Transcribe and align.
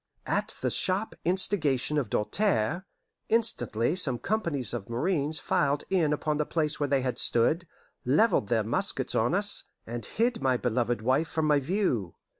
At 0.25 0.55
the 0.61 0.71
sharp 0.71 1.13
instigation 1.25 1.99
of 1.99 2.09
Doltaire, 2.09 2.87
instantly 3.29 3.95
some 3.95 4.17
companies 4.17 4.73
of 4.73 4.89
marines 4.89 5.39
filed 5.39 5.83
in 5.91 6.11
upon 6.11 6.37
the 6.37 6.43
place 6.47 6.79
where 6.79 6.89
they 6.89 7.01
had 7.01 7.19
stood, 7.19 7.67
leveled 8.03 8.47
their 8.47 8.63
muskets 8.63 9.13
on 9.13 9.35
us, 9.35 9.65
and 9.85 10.03
hid 10.03 10.41
my 10.41 10.57
beloved 10.57 11.03
wife 11.03 11.27
from 11.27 11.45
my 11.45 11.59
view. 11.59 12.15